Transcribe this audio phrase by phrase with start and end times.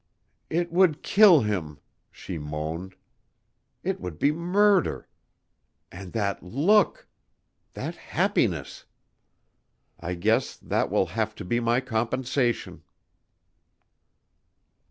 [0.49, 1.77] "It would kill him!"
[2.09, 2.95] she moaned.
[3.83, 5.07] "It would be murder.
[5.91, 7.07] And that look!
[7.75, 8.85] That happiness!
[9.99, 12.81] I guess that will have to be my compensation."